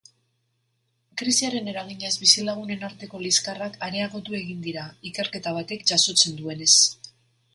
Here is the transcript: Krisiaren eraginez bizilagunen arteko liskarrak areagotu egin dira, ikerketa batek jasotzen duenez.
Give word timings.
Krisiaren 1.21 1.67
eraginez 1.73 2.09
bizilagunen 2.21 2.87
arteko 2.87 3.21
liskarrak 3.25 3.77
areagotu 3.89 4.37
egin 4.39 4.63
dira, 4.69 4.87
ikerketa 5.13 5.53
batek 5.61 5.85
jasotzen 5.93 6.41
duenez. 6.41 6.71